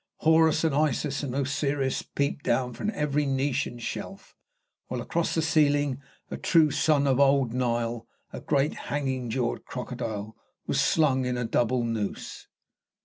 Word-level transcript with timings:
Horus 0.21 0.63
and 0.63 0.73
Isis 0.73 1.21
and 1.21 1.35
Osiris 1.35 2.01
peeped 2.01 2.43
down 2.43 2.73
from 2.73 2.89
every 2.95 3.27
niche 3.27 3.67
and 3.67 3.79
shelf, 3.79 4.35
while 4.87 4.99
across 4.99 5.35
the 5.35 5.43
ceiling 5.43 6.01
a 6.31 6.37
true 6.37 6.71
son 6.71 7.05
of 7.05 7.19
Old 7.19 7.53
Nile, 7.53 8.07
a 8.33 8.41
great, 8.41 8.73
hanging 8.89 9.29
jawed 9.29 9.63
crocodile, 9.63 10.35
was 10.65 10.81
slung 10.81 11.25
in 11.27 11.37
a 11.37 11.45
double 11.45 11.83
noose. 11.83 12.47